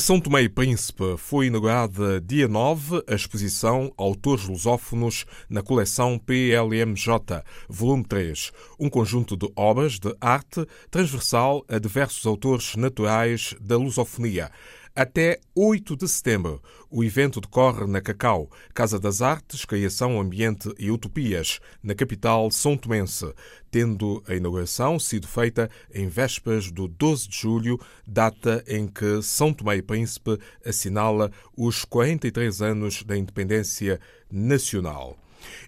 São 0.00 0.18
Tomé 0.18 0.40
e 0.40 0.48
Príncipe 0.48 1.18
foi 1.18 1.48
inaugurada 1.48 2.22
dia 2.22 2.48
9 2.48 3.04
a 3.06 3.14
exposição 3.14 3.92
Autores 3.98 4.46
Lusófonos 4.46 5.26
na 5.46 5.62
coleção 5.62 6.18
PLMJ, 6.18 7.44
volume 7.68 8.04
3, 8.04 8.50
um 8.78 8.88
conjunto 8.88 9.36
de 9.36 9.46
obras 9.54 9.98
de 9.98 10.16
arte 10.18 10.66
transversal 10.90 11.62
a 11.68 11.78
diversos 11.78 12.24
autores 12.24 12.76
naturais 12.76 13.54
da 13.60 13.76
lusofonia. 13.76 14.50
Até 14.94 15.38
8 15.54 15.96
de 15.96 16.08
setembro, 16.08 16.60
o 16.90 17.04
evento 17.04 17.40
decorre 17.40 17.86
na 17.86 18.00
Cacau, 18.00 18.50
Casa 18.74 18.98
das 18.98 19.22
Artes, 19.22 19.64
Criação, 19.64 20.20
Ambiente 20.20 20.68
e 20.76 20.90
Utopias, 20.90 21.60
na 21.80 21.94
capital 21.94 22.50
são 22.50 22.76
tomense, 22.76 23.32
tendo 23.70 24.20
a 24.26 24.34
inauguração 24.34 24.98
sido 24.98 25.28
feita 25.28 25.70
em 25.94 26.08
vésperas 26.08 26.72
do 26.72 26.88
12 26.88 27.28
de 27.28 27.38
julho, 27.38 27.80
data 28.04 28.64
em 28.66 28.88
que 28.88 29.22
São 29.22 29.52
Tomé 29.52 29.76
e 29.76 29.82
Príncipe 29.82 30.36
assinala 30.66 31.30
os 31.56 31.84
43 31.84 32.60
anos 32.60 33.04
da 33.04 33.16
independência 33.16 34.00
nacional. 34.28 35.16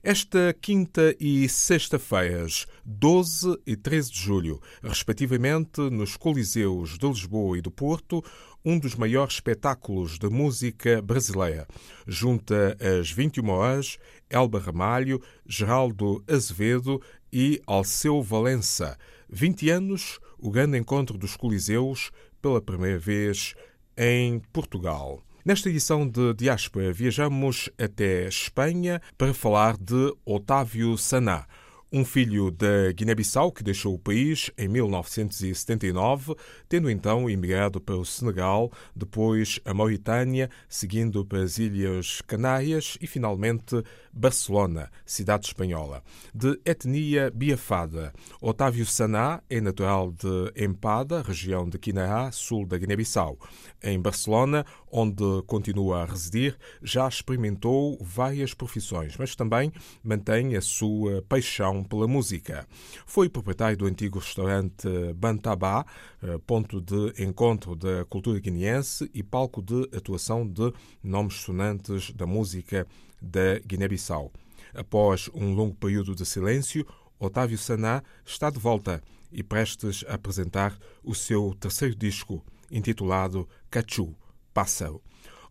Esta 0.03 0.55
quinta 0.61 1.15
e 1.19 1.49
sexta-feiras, 1.49 2.67
12 2.85 3.59
e 3.67 3.77
13 3.77 4.13
de 4.13 4.21
julho, 4.21 4.61
respectivamente, 4.83 5.81
nos 5.81 6.17
Coliseus 6.17 6.99
de 6.99 7.07
Lisboa 7.07 7.59
e 7.59 7.61
do 7.61 7.71
Porto, 7.71 8.23
um 8.65 8.79
dos 8.79 8.95
maiores 8.95 9.35
espetáculos 9.35 10.19
de 10.19 10.29
música 10.29 11.03
brasileira. 11.03 11.67
Junta 12.07 12.77
às 12.81 13.11
21 13.11 13.49
horas 13.49 13.99
Elba 14.31 14.59
Ramalho, 14.59 15.21
Geraldo 15.47 16.23
Azevedo 16.29 17.01
e 17.33 17.61
Alceu 17.67 18.23
Valença. 18.23 18.97
20 19.29 19.71
anos, 19.71 20.19
o 20.39 20.51
grande 20.51 20.79
encontro 20.79 21.19
dos 21.19 21.37
Coliseus, 21.37 22.11
pela 22.41 22.61
primeira 22.61 22.99
vez 22.99 23.55
em 23.97 24.41
Portugal. 24.53 25.23
Nesta 25.45 25.69
edição 25.69 26.09
de 26.09 26.35
Diáspora, 26.35 26.93
viajamos 26.93 27.69
até 27.77 28.29
Espanha 28.29 29.01
para 29.19 29.35
falar 29.35 29.77
de 29.77 30.15
Otávio 30.25 30.97
Saná 30.97 31.47
um 31.93 32.07
filho 32.07 32.51
da 32.51 32.91
Guiné-Bissau 32.93 33.53
que 33.53 33.63
deixou 33.63 33.95
o 33.95 33.99
país 33.99 34.51
em 34.57 34.67
1979, 34.67 36.35
tendo 36.67 36.91
então 36.91 37.29
emigrado 37.29 37.83
para 37.83 37.97
o 37.97 38.05
Senegal, 38.05 38.73
depois 38.97 39.61
a 39.63 39.75
Mauritânia, 39.75 40.49
seguindo 40.71 41.23
para 41.23 41.43
as 41.43 41.59
Ilhas 41.59 42.23
Canárias 42.23 42.97
e 42.99 43.07
finalmente 43.07 43.83
Barcelona, 44.11 44.91
cidade 45.05 45.47
espanhola. 45.47 46.03
De 46.35 46.59
etnia 46.65 47.31
biafada, 47.31 48.15
Otávio 48.41 48.87
Saná 48.87 49.43
é 49.51 49.61
natural 49.61 50.13
de 50.13 50.65
Empada, 50.65 51.21
região 51.21 51.69
de 51.69 51.79
Quinará, 51.79 52.33
sul 52.33 52.67
da 52.67 52.79
Guiné-Bissau. 52.79 53.39
Em 53.83 54.01
Barcelona, 54.01 54.65
onde 54.91 55.43
continua 55.47 56.03
a 56.03 56.07
residir, 56.07 56.57
já 56.83 57.07
experimentou 57.07 57.99
várias 58.01 58.55
profissões, 58.55 59.17
mas 59.19 59.37
também 59.37 59.71
mantém 60.03 60.57
a 60.57 60.61
sua 60.63 61.21
paixão 61.23 61.82
pela 61.83 62.07
música. 62.07 62.67
Foi 63.07 63.29
proprietário 63.29 63.77
do 63.77 63.87
antigo 63.87 64.19
restaurante 64.19 64.89
Bantabá, 65.15 65.85
eh, 66.23 66.39
ponto 66.47 66.81
de 66.81 67.23
encontro 67.23 67.75
da 67.75 68.05
cultura 68.05 68.39
guineense 68.41 69.11
e 69.15 69.23
palco 69.23 69.63
de 69.63 69.89
atuação 69.97 70.47
de 70.47 70.73
nomes 71.03 71.35
sonantes 71.35 72.11
da 72.13 72.27
música 72.27 72.87
da 73.21 73.59
Guiné-Bissau. 73.67 74.33
Após 74.75 75.31
um 75.35 75.55
longo 75.55 75.75
período 75.75 76.15
de 76.15 76.25
silêncio, 76.25 76.87
Otávio 77.19 77.59
Saná 77.59 78.03
está 78.25 78.51
de 78.51 78.59
volta 78.59 79.03
e 79.31 79.43
prestes 79.43 80.05
a 80.09 80.15
apresentar 80.15 80.77
o 81.05 81.15
seu 81.15 81.55
terceiro 81.59 81.95
disco, 81.95 82.45
intitulado 82.71 83.49
Cachu, 83.71 84.15
Pássaro. 84.53 85.01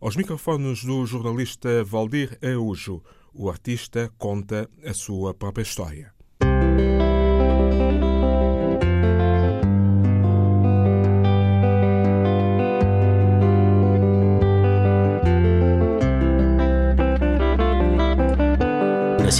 Aos 0.00 0.16
microfones 0.16 0.84
do 0.84 1.06
jornalista 1.06 1.84
Valdir 1.84 2.36
Araújo, 2.42 3.02
o 3.32 3.48
artista 3.48 4.12
conta 4.18 4.68
a 4.84 4.92
sua 4.92 5.32
própria 5.32 5.62
história. 5.62 6.12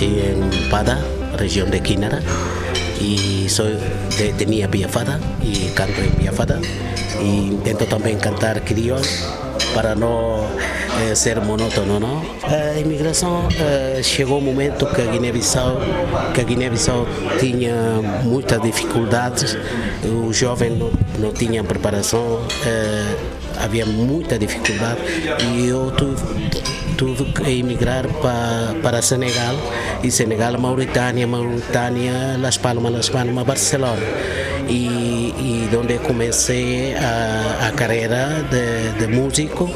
Nasci 0.02 0.18
em 0.18 0.68
Pada, 0.68 0.98
região 1.38 1.68
de 1.70 1.78
Quinara, 1.78 2.20
e 3.00 3.48
sou 3.48 3.66
de 4.16 4.28
etnia 4.30 4.66
biafada 4.66 5.20
e 5.40 5.70
canto 5.76 6.00
em 6.00 6.10
biafada 6.10 6.60
e 7.20 7.56
tento 7.62 7.86
também 7.86 8.16
cantar 8.16 8.58
crioulo 8.60 9.02
para 9.72 9.94
não 9.94 10.44
eh, 11.00 11.14
ser 11.14 11.40
monótono, 11.40 12.00
não? 12.00 12.20
A 12.42 12.80
imigração 12.80 13.48
eh, 13.56 14.00
chegou 14.02 14.38
um 14.38 14.40
momento 14.40 14.86
que 14.86 15.02
a 15.02 15.06
Guiné-Bissau, 15.06 15.80
que 16.34 16.40
a 16.40 16.44
Guiné-Bissau 16.44 17.06
tinha 17.38 17.74
muitas 18.24 18.60
dificuldades, 18.60 19.56
os 20.28 20.36
jovens 20.36 20.78
não, 20.78 20.90
não 21.18 21.32
tinham 21.32 21.64
preparação, 21.64 22.40
eh, 22.66 23.16
havia 23.62 23.86
muita 23.86 24.38
dificuldade 24.38 25.00
e 25.40 25.68
eu 25.68 25.92
tive 26.96 27.24
que 27.32 27.50
emigrar 27.60 28.06
para, 28.20 28.74
para 28.82 29.02
Senegal 29.02 29.56
e 30.02 30.10
Senegal, 30.10 30.58
Mauritânia, 30.58 31.26
Mauritânia, 31.26 32.36
Las 32.38 32.58
Palmas, 32.58 32.92
Las 32.92 33.08
Palmas, 33.08 33.46
Barcelona. 33.46 34.02
E, 34.68 35.34
e 35.38 35.76
onde 35.76 35.98
comecei 35.98 36.94
a, 36.94 37.68
a 37.68 37.72
carreira 37.72 38.44
de, 38.48 38.98
de, 38.98 39.06
músico 39.12 39.68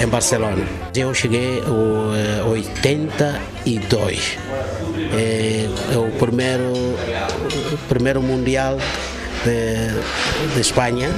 em 0.00 0.06
Barcelona. 0.06 0.64
Eu 0.94 1.12
cheguei 1.12 1.58
em 1.58 2.48
82. 2.48 4.38
É, 5.12 5.68
o 5.96 6.10
primeiro, 6.18 6.72
primeiro 7.88 8.22
mundial 8.22 8.78
de, 9.44 10.54
de 10.54 10.60
Espanha 10.60 11.10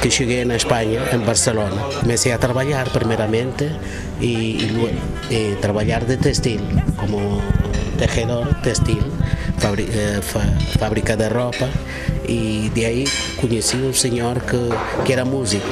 que 0.00 0.10
cheguei 0.10 0.44
na 0.44 0.56
Espanha, 0.56 1.00
em 1.12 1.18
Barcelona. 1.18 1.82
Comecei 2.00 2.32
a 2.32 2.38
trabalhar 2.38 2.88
primeiramente 2.90 3.70
e, 4.20 4.62
e, 4.62 4.98
e 5.30 5.56
trabalhar 5.60 6.04
de 6.04 6.16
textil, 6.16 6.60
como 6.96 7.40
tejedor 7.98 8.46
textil, 8.62 9.02
fábrica 10.78 11.16
de 11.16 11.28
roupa 11.28 11.68
e 12.28 12.70
de 12.74 12.84
aí 12.84 13.04
conheci 13.36 13.76
um 13.76 13.92
senhor 13.92 14.40
que, 14.40 15.04
que 15.04 15.12
era 15.12 15.24
músico. 15.24 15.66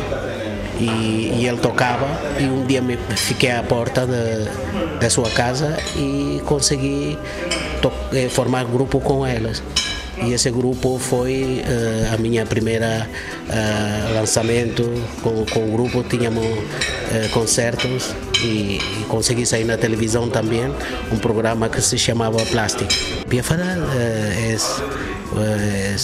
E, 0.80 1.30
e, 1.38 1.46
ele 1.46 1.58
tocava 1.58 2.06
e 2.40 2.44
um 2.44 2.66
dia 2.66 2.82
me 2.82 2.96
fiquei 3.14 3.52
à 3.52 3.62
porta 3.62 4.08
da 5.00 5.08
sua 5.08 5.30
casa 5.30 5.76
e 5.94 6.42
consegui 6.44 7.16
formar 8.30 8.64
grupo 8.64 8.98
com 8.98 9.24
elas 9.24 9.62
e 10.22 10.32
esse 10.32 10.50
grupo 10.50 10.98
foi 10.98 11.62
uh, 11.64 12.14
a 12.14 12.16
minha 12.18 12.46
primeira 12.46 13.08
uh, 13.48 14.14
lançamento. 14.14 14.84
Com, 15.22 15.44
com 15.46 15.68
o 15.68 15.72
grupo 15.72 16.02
tínhamos 16.04 16.44
uh, 16.44 17.28
concertos 17.32 18.14
e, 18.42 18.78
e, 18.78 19.04
consegui 19.08 19.46
sair 19.46 19.64
na 19.64 19.76
televisão 19.76 20.28
também 20.28 20.72
um 21.12 21.18
programa 21.18 21.68
que 21.68 21.80
se 21.80 21.98
chamava 21.98 22.44
Plastic. 22.46 22.88
Piafara 23.28 23.78
é, 23.96 24.52
é 24.52 25.94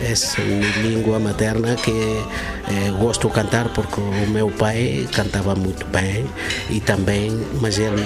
é 0.00 0.42
minha 0.42 0.70
língua 0.82 1.18
materna 1.18 1.74
que 1.76 1.90
eh, 1.90 2.90
gosto 2.98 3.28
de 3.28 3.34
cantar 3.34 3.68
porque 3.68 4.00
o 4.00 4.30
meu 4.30 4.50
pai 4.50 5.06
cantava 5.12 5.54
muito 5.54 5.86
bem 5.86 6.24
e 6.70 6.80
também, 6.80 7.30
mas 7.60 7.78
ele, 7.78 8.02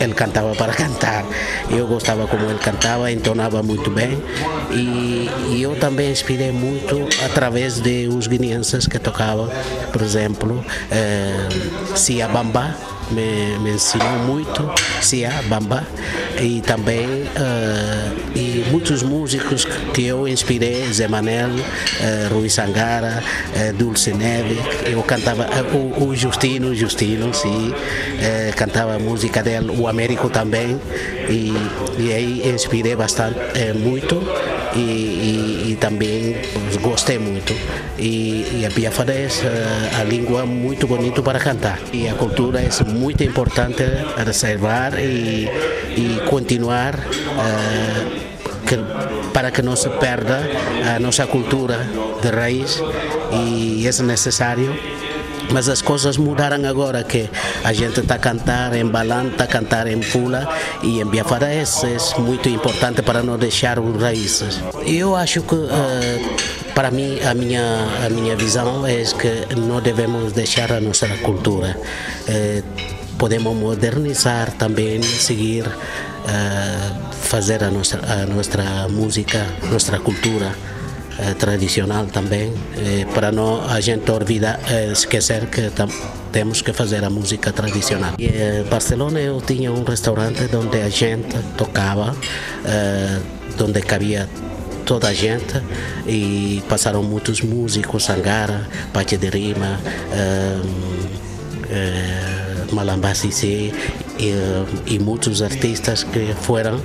ele 0.00 0.14
cantava 0.14 0.54
para 0.54 0.72
cantar. 0.74 1.24
Eu 1.70 1.86
gostava 1.86 2.26
como 2.26 2.44
ele 2.44 2.58
cantava, 2.58 3.10
entonava 3.12 3.62
muito 3.62 3.90
bem 3.90 4.22
e, 4.70 5.28
e 5.50 5.62
eu 5.62 5.76
também 5.76 6.10
inspirei 6.10 6.50
muito 6.50 7.06
através 7.24 7.80
de 7.80 8.08
os 8.08 8.26
guineenses 8.26 8.86
que 8.86 8.98
tocavam, 8.98 9.50
por 9.92 10.00
exemplo, 10.00 10.64
eh, 10.90 11.48
Sia 11.94 12.26
Bamba 12.28 12.74
me, 13.10 13.58
me 13.58 13.72
ensinou 13.72 14.18
muito, 14.20 14.70
Sia 15.00 15.30
Bamba, 15.48 15.84
e 16.40 16.60
também 16.62 17.06
uh, 17.06 17.24
e 17.36 17.83
muitos 18.74 19.04
músicos 19.04 19.64
que 19.94 20.04
eu 20.04 20.26
inspirei, 20.26 20.92
Zé 20.92 21.06
Manel, 21.06 21.50
uh, 21.50 22.34
Rui 22.34 22.50
Sangara, 22.50 23.22
uh, 23.22 23.72
Dulce 23.74 24.12
Neve, 24.12 24.58
eu 24.84 25.00
cantava, 25.04 25.44
uh, 25.44 25.76
o, 25.76 26.08
o, 26.08 26.16
Justino, 26.16 26.74
Justino, 26.74 27.32
sim, 27.32 27.70
uh, 27.70 28.56
cantava 28.56 28.96
a 28.96 28.98
música 28.98 29.44
dele, 29.44 29.70
o 29.78 29.86
Américo 29.86 30.28
também, 30.28 30.80
e, 31.30 31.52
e 32.00 32.12
aí 32.12 32.52
inspirei 32.52 32.96
bastante, 32.96 33.38
muito, 33.78 34.20
e, 34.74 34.80
e, 34.80 35.70
e, 35.70 35.76
também 35.76 36.34
gostei 36.82 37.16
muito. 37.16 37.54
E, 37.96 38.58
e 38.58 38.66
a 38.66 38.70
Biafra 38.70 39.14
é 39.14 39.28
a 40.00 40.02
língua 40.02 40.44
muito 40.44 40.88
bonita 40.88 41.22
para 41.22 41.38
cantar. 41.38 41.78
E 41.92 42.08
a 42.08 42.14
cultura 42.14 42.60
é 42.60 42.84
muito 42.90 43.22
importante 43.22 43.84
reservar 44.16 44.98
e, 44.98 45.48
e 45.96 46.20
continuar 46.28 46.96
uh, 46.96 48.33
que, 48.76 49.30
para 49.32 49.50
que 49.50 49.62
não 49.62 49.76
se 49.76 49.88
perda 49.90 50.40
a 50.94 50.98
nossa 50.98 51.26
cultura 51.26 51.78
de 52.22 52.28
raiz 52.30 52.80
e 53.32 53.86
é 53.86 54.02
necessário 54.02 54.74
mas 55.50 55.68
as 55.68 55.82
coisas 55.82 56.16
mudaram 56.16 56.64
agora 56.68 57.04
que 57.04 57.28
a 57.62 57.72
gente 57.72 58.00
está 58.00 58.14
a 58.14 58.18
cantar 58.18 58.74
em 58.74 58.86
Balan, 58.86 59.28
está 59.28 59.44
a 59.44 59.46
cantar 59.46 59.86
em 59.86 60.00
Pula 60.00 60.48
e 60.82 61.00
em 61.00 61.04
Biafara 61.04 61.52
é, 61.52 61.62
é 61.62 62.20
muito 62.20 62.48
importante 62.48 63.02
para 63.02 63.22
não 63.22 63.38
deixar 63.38 63.78
as 63.78 64.02
raízes. 64.02 64.60
Eu 64.86 65.14
acho 65.14 65.42
que 65.42 65.54
uh, 65.54 66.72
para 66.74 66.90
mim 66.90 67.20
a 67.20 67.34
minha 67.34 67.62
a 68.04 68.08
minha 68.08 68.34
visão 68.36 68.86
é 68.86 69.02
que 69.04 69.54
não 69.54 69.80
devemos 69.80 70.32
deixar 70.32 70.72
a 70.72 70.80
nossa 70.80 71.08
cultura. 71.18 71.76
Uh, 72.28 72.62
podemos 73.18 73.54
modernizar 73.54 74.50
também, 74.52 75.02
seguir 75.02 75.64
uh, 76.24 77.12
fazer 77.12 77.62
a 77.62 77.70
nossa 77.70 77.98
a 77.98 78.26
nossa 78.26 78.88
música, 78.88 79.46
nossa 79.70 79.98
cultura 79.98 80.54
eh, 81.16 81.34
tradicional 81.34 82.06
também, 82.06 82.52
eh, 82.76 83.06
para 83.14 83.30
não 83.30 83.64
a 83.64 83.80
gente 83.80 84.10
olvidar, 84.10 84.58
esquecer 84.90 85.46
que 85.46 85.70
temos 86.32 86.60
que 86.60 86.72
fazer 86.72 87.04
a 87.04 87.10
música 87.10 87.52
tradicional. 87.52 88.14
Em 88.18 88.64
Barcelona 88.68 89.20
eu 89.20 89.40
tinha 89.40 89.72
um 89.72 89.84
restaurante 89.84 90.42
onde 90.56 90.80
a 90.80 90.88
gente 90.88 91.38
tocava, 91.56 92.16
onde 93.60 93.80
cabia 93.82 94.28
toda 94.84 95.08
a 95.08 95.14
gente 95.14 95.62
e 96.04 96.60
passaram 96.68 97.02
muitos 97.04 97.40
músicos, 97.42 98.04
Sangara, 98.04 98.68
Pate 98.92 99.16
de 99.16 99.28
Rima, 99.30 99.78
Malambasi 102.72 103.72
e, 104.18 104.32
e 104.86 104.98
muitos 104.98 105.42
artistas 105.42 106.04
que 106.04 106.34
foram 106.34 106.80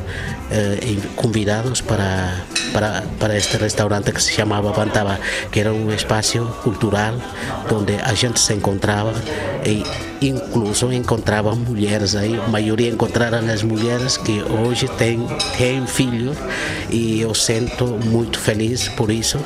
eh, 0.51 0.97
convidados 1.15 1.81
para, 1.81 2.45
para, 2.73 3.03
para 3.19 3.37
este 3.37 3.57
restaurante 3.57 4.11
que 4.11 4.21
se 4.21 4.31
chamava 4.31 4.71
Bantaba, 4.71 5.19
que 5.51 5.59
era 5.59 5.73
um 5.73 5.91
espaço 5.93 6.45
cultural 6.63 7.13
onde 7.71 7.95
a 7.95 8.13
gente 8.13 8.39
se 8.39 8.53
encontrava 8.53 9.13
e 9.65 9.83
incluso 10.21 10.91
encontrava 10.91 11.55
mulheres 11.55 12.15
aí, 12.15 12.35
a 12.35 12.47
maioria 12.47 12.89
encontraram 12.89 13.39
as 13.49 13.63
mulheres 13.63 14.17
que 14.17 14.41
hoje 14.41 14.87
têm, 14.97 15.25
têm 15.57 15.85
filhos 15.87 16.37
e 16.89 17.21
eu 17.21 17.33
sinto 17.33 17.85
muito 17.85 18.39
feliz 18.39 18.89
por 18.89 19.09
isso 19.09 19.39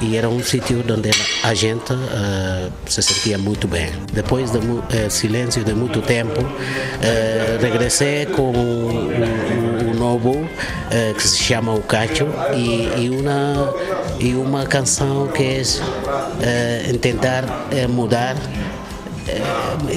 e 0.00 0.16
era 0.16 0.28
um 0.28 0.42
sítio 0.42 0.84
onde 0.88 1.10
a 1.42 1.54
gente 1.54 1.92
uh, 1.92 2.72
se 2.86 3.02
sentia 3.02 3.38
muito 3.38 3.68
bem. 3.68 3.90
Depois 4.12 4.50
de 4.50 4.58
uh, 4.58 4.82
silêncio 5.10 5.64
de 5.64 5.72
muito 5.72 6.00
tempo, 6.02 6.40
uh, 6.40 7.62
regressei 7.62 8.26
com 8.26 8.50
um, 8.50 9.73
um 9.73 9.73
novo 9.92 10.48
eh, 10.90 11.12
que 11.14 11.22
se 11.22 11.36
chama 11.36 11.74
O 11.74 11.82
Cacho 11.82 12.28
e, 12.54 13.04
e, 13.04 13.10
uma, 13.10 13.74
e 14.18 14.34
uma 14.34 14.64
canção 14.64 15.26
que 15.28 15.42
é 15.42 15.62
uh, 15.62 16.98
tentar 16.98 17.44
uh, 17.44 17.88
mudar, 17.88 18.36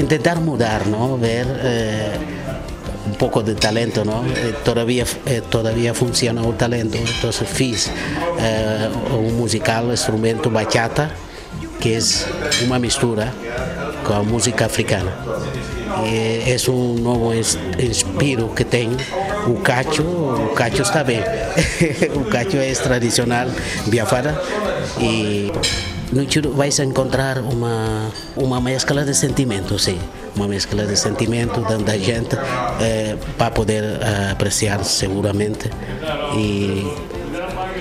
tentar 0.09 0.35
mudar, 0.35 0.85
não? 0.87 1.17
ver 1.17 1.45
um 3.05 3.11
pouco 3.13 3.41
de 3.43 3.55
talento, 3.55 4.03
não? 4.03 4.25
Todavia, 4.65 5.05
todavia 5.49 5.93
funciona 5.93 6.41
o 6.41 6.53
talento, 6.53 6.97
então 6.97 7.31
fiz 7.31 7.91
um 9.11 9.31
musical, 9.33 9.91
instrumento 9.91 10.49
bachata, 10.49 11.11
que 11.79 11.93
é 11.93 11.99
uma 12.65 12.79
mistura 12.79 13.33
com 14.05 14.13
a 14.13 14.23
música 14.23 14.65
africana. 14.65 15.13
É 16.07 16.71
um 16.71 16.93
novo 16.95 17.33
inspiro 17.33 18.49
que 18.49 18.63
tenho 18.63 18.95
o 19.47 19.55
cacho, 19.61 20.03
o 20.03 20.53
cacho 20.55 20.81
está 20.81 21.03
bem. 21.03 21.19
o 22.15 22.23
cacho 22.25 22.57
é 22.57 22.71
tradicional 22.73 23.47
biafara. 23.87 24.41
E 24.99 25.51
no 26.11 26.29
Churu 26.31 26.51
vais 26.53 26.79
encontrar 26.79 27.39
uma 27.39 28.09
uma 28.35 28.61
mescla 28.61 29.03
de 29.03 29.13
sentimentos, 29.13 29.83
sim, 29.83 29.99
uma 30.35 30.47
mescla 30.47 30.85
de 30.85 30.95
sentimentos 30.95 31.63
onde 31.69 31.91
a 31.91 31.97
gente 31.97 32.35
eh, 32.79 33.17
para 33.37 33.51
poder 33.51 33.83
uh, 33.83 34.31
apreciar 34.31 34.83
seguramente. 34.85 35.69
E 36.35 36.87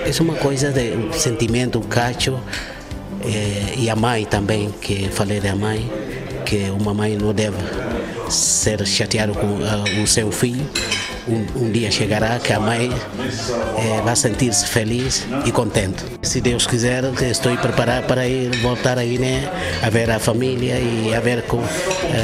é 0.05 0.23
uma 0.23 0.35
coisa 0.35 0.71
de 0.73 1.17
sentimento, 1.17 1.79
o 1.79 1.83
cacho 1.83 2.39
eh, 3.23 3.75
e 3.77 3.91
a 3.91 3.97
mãe 3.97 4.25
também, 4.25 4.71
que 4.81 5.09
falei 5.11 5.41
da 5.41 5.55
mãe, 5.55 5.91
que 6.45 6.71
uma 6.71 6.95
mãe 6.95 7.17
não 7.17 7.33
deve 7.33 7.57
ser 8.31 8.87
chateado 8.87 9.35
com 9.35 9.47
uh, 9.47 10.03
o 10.03 10.07
seu 10.07 10.31
filho 10.31 10.67
um, 11.29 11.45
um, 11.65 11.73
dia 11.73 11.91
chegará 11.91 12.39
que 12.39 12.53
a 12.53 12.61
mãe 12.61 12.89
é, 13.77 14.01
vai 14.01 14.15
sentir-se 14.15 14.67
feliz 14.67 15.27
e 15.45 15.51
contente. 15.51 16.05
Se 16.23 16.41
Deus 16.41 16.67
quiser, 16.67 17.03
estou 17.23 17.57
preparado 17.57 18.07
para 18.07 18.29
ir 18.29 18.55
voltar 18.59 18.99
a 18.99 19.05
Guiné, 19.05 19.51
a 19.83 19.91
ver 19.91 20.09
a 20.11 20.21
família 20.21 20.79
e 20.79 21.13
a 21.15 21.21
ver 21.21 21.43
com 21.43 21.61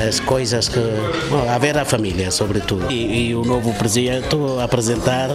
as 0.08 0.20
coisas 0.20 0.68
que. 0.68 0.80
Bom, 1.28 1.48
a 1.50 1.58
ver 1.58 1.76
a 1.76 1.84
família, 1.84 2.30
sobretudo. 2.30 2.90
E, 2.90 3.30
e 3.30 3.34
o 3.34 3.44
novo 3.44 3.74
presidente 3.74 4.36
apresentar 4.62 5.30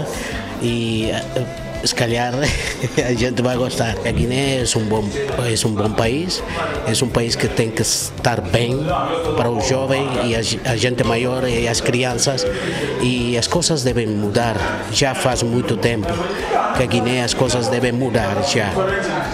e 0.61 1.11
se 1.83 1.93
calhar 1.93 2.33
a 3.05 3.13
gente 3.13 3.41
vai 3.41 3.55
gostar. 3.57 3.95
A 4.05 4.11
Guiné 4.11 4.61
é 4.61 4.77
um 4.77 4.85
bom, 4.85 5.03
é 5.37 5.67
um 5.67 5.71
bom 5.71 5.91
país, 5.91 6.43
é 6.85 7.03
um 7.03 7.09
país 7.09 7.35
que 7.35 7.47
tem 7.47 7.69
que 7.69 7.81
estar 7.81 8.41
bem 8.41 8.77
para 9.35 9.49
o 9.49 9.59
jovem 9.61 10.07
e 10.25 10.35
a, 10.35 10.75
gente 10.75 11.03
maior 11.03 11.47
e 11.47 11.67
as 11.67 11.81
crianças 11.81 12.45
e 13.01 13.37
as 13.37 13.47
coisas 13.47 13.83
devem 13.83 14.07
mudar. 14.07 14.55
Já 14.91 15.13
faz 15.13 15.43
muito 15.43 15.77
tempo 15.77 16.07
que 16.75 16.83
a 16.83 16.85
Guiné 16.85 17.23
as 17.23 17.33
coisas 17.33 17.67
devem 17.67 17.91
mudar 17.91 18.43
já 18.43 18.71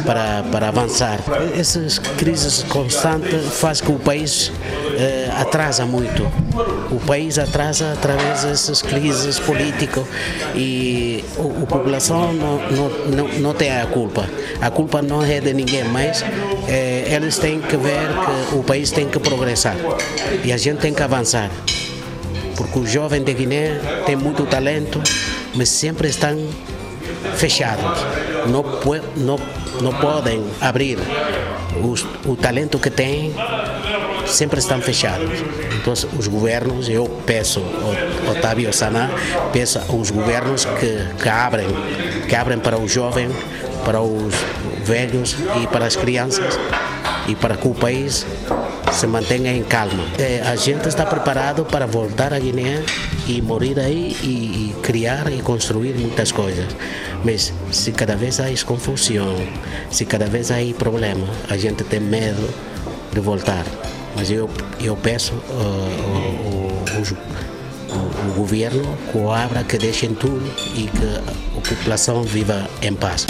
para, 0.05 0.43
para 0.51 0.67
avançar. 0.69 1.19
Essas 1.57 1.99
crises 1.99 2.63
constantes 2.63 3.59
faz 3.59 3.81
que 3.81 3.91
o 3.91 3.99
país 3.99 4.51
eh, 4.97 5.29
atrasa 5.39 5.85
muito. 5.85 6.23
O 6.91 6.99
país 7.05 7.37
atrasa 7.39 7.93
através 7.93 8.43
dessas 8.43 8.81
crises 8.81 9.39
políticas 9.39 10.05
e 10.55 11.23
a 11.37 11.65
população 11.65 12.33
não, 12.33 12.57
não, 12.69 12.89
não, 13.07 13.27
não 13.39 13.53
tem 13.53 13.71
a 13.71 13.85
culpa. 13.85 14.29
A 14.61 14.69
culpa 14.69 15.01
não 15.01 15.23
é 15.23 15.39
de 15.39 15.53
ninguém, 15.53 15.83
mas 15.85 16.23
eh, 16.67 17.05
eles 17.09 17.37
têm 17.37 17.59
que 17.59 17.77
ver 17.77 18.07
que 18.49 18.55
o 18.55 18.63
país 18.63 18.91
tem 18.91 19.07
que 19.07 19.19
progressar 19.19 19.75
e 20.43 20.51
a 20.51 20.57
gente 20.57 20.79
tem 20.79 20.93
que 20.93 21.01
avançar. 21.01 21.49
Porque 22.55 22.79
o 22.79 22.85
jovem 22.85 23.23
de 23.23 23.33
Guiné 23.33 23.79
tem 24.05 24.15
muito 24.15 24.45
talento, 24.45 25.01
mas 25.55 25.69
sempre 25.69 26.09
estão 26.09 26.37
fechados. 27.35 28.05
Não, 28.47 28.63
não, 29.15 29.39
não 29.81 29.93
podem 29.93 30.43
abrir 30.61 30.99
os, 31.81 32.05
o 32.25 32.35
talento 32.35 32.77
que 32.77 32.89
têm 32.89 33.33
sempre 34.33 34.59
estão 34.59 34.81
fechados. 34.81 35.39
Então, 35.75 35.93
os 35.93 36.27
governos, 36.27 36.89
eu 36.89 37.05
peço 37.25 37.61
Otávio 38.29 38.73
Saná, 38.73 39.09
peço 39.51 39.79
aos 39.89 40.11
governos 40.11 40.65
que, 40.65 41.21
que 41.21 41.29
abrem, 41.29 41.67
que 42.27 42.35
abrem 42.35 42.59
para 42.59 42.77
o 42.77 42.87
jovem, 42.87 43.29
para 43.85 44.01
os 44.01 44.33
velhos 44.83 45.35
e 45.61 45.67
para 45.67 45.85
as 45.85 45.95
crianças 45.95 46.57
e 47.27 47.35
para 47.35 47.55
que 47.55 47.67
o 47.67 47.73
país 47.73 48.25
se 48.91 49.07
mantenha 49.07 49.51
em 49.51 49.63
calma. 49.63 50.03
É, 50.19 50.41
a 50.41 50.55
gente 50.55 50.87
está 50.87 51.05
preparado 51.05 51.65
para 51.65 51.87
voltar 51.87 52.33
à 52.33 52.39
Guiné 52.39 52.83
e 53.27 53.41
morir 53.41 53.79
aí 53.79 54.15
e, 54.21 54.27
e, 54.27 54.75
criar 54.81 55.31
e 55.31 55.41
construir 55.41 55.93
muitas 55.93 56.31
coisas. 56.31 56.67
Mas 57.23 57.53
se 57.71 57.91
cada 57.91 58.15
vez 58.15 58.39
há 58.39 58.45
confusão, 58.65 59.35
se 59.89 60.05
cada 60.05 60.25
vez 60.25 60.51
há 60.51 60.55
problema, 60.77 61.27
a 61.49 61.57
gente 61.57 61.83
tem 61.83 61.99
medo 61.99 62.53
de 63.11 63.19
voltar. 63.19 63.65
Mas 64.15 64.29
eu, 64.31 64.49
eu 64.79 64.95
peço 64.95 65.33
uh, 65.33 65.39
o, 66.45 66.83
o, 67.93 68.29
o, 68.29 68.33
governo 68.35 68.97
que 69.11 69.17
abra, 69.31 69.63
que 69.63 69.77
deixem 69.77 70.13
tudo 70.13 70.45
e 70.75 70.87
que 70.87 71.57
a 71.57 71.61
população 71.61 72.23
viva 72.23 72.69
em 72.81 72.93
paz. 72.93 73.25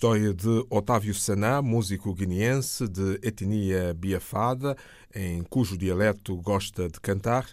História 0.00 0.32
de 0.32 0.64
Otávio 0.70 1.12
Saná, 1.12 1.60
músico 1.60 2.14
guineense 2.14 2.88
de 2.88 3.20
etnia 3.22 3.92
biafada, 3.92 4.74
em 5.14 5.42
cujo 5.42 5.76
dialeto 5.76 6.38
gosta 6.38 6.88
de 6.88 6.98
cantar. 6.98 7.46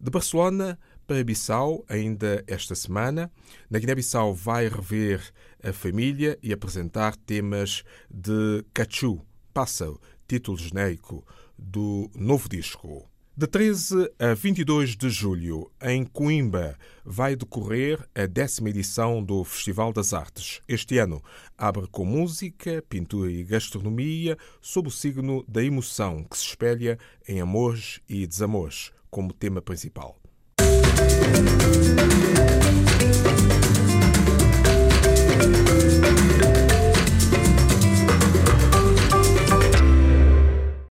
De 0.00 0.08
Barcelona 0.08 0.78
para 1.08 1.24
Bissau, 1.24 1.84
ainda 1.88 2.44
esta 2.46 2.76
semana. 2.76 3.28
Na 3.68 3.80
Guiné-Bissau 3.80 4.32
vai 4.32 4.68
rever 4.68 5.20
a 5.60 5.72
família 5.72 6.38
e 6.40 6.52
apresentar 6.52 7.16
temas 7.16 7.82
de 8.08 8.64
Cachu, 8.72 9.20
Pássaro, 9.52 10.00
título 10.28 10.56
genérico 10.56 11.26
do 11.58 12.08
novo 12.14 12.48
disco. 12.48 13.10
De 13.38 13.46
13 13.46 14.10
a 14.18 14.34
22 14.34 14.96
de 14.96 15.08
julho, 15.08 15.70
em 15.80 16.04
Coimbra, 16.04 16.76
vai 17.04 17.36
decorrer 17.36 18.04
a 18.12 18.26
décima 18.26 18.68
edição 18.68 19.22
do 19.22 19.44
Festival 19.44 19.92
das 19.92 20.12
Artes. 20.12 20.60
Este 20.66 20.98
ano 20.98 21.22
abre 21.56 21.86
com 21.86 22.04
música, 22.04 22.82
pintura 22.88 23.30
e 23.30 23.44
gastronomia, 23.44 24.36
sob 24.60 24.88
o 24.88 24.90
signo 24.90 25.44
da 25.46 25.62
emoção 25.62 26.24
que 26.24 26.36
se 26.36 26.46
espelha 26.46 26.98
em 27.28 27.40
amores 27.40 28.00
e 28.08 28.26
desamores. 28.26 28.90
como 29.08 29.32
tema 29.32 29.62
principal. 29.62 30.18
Música 30.60 32.37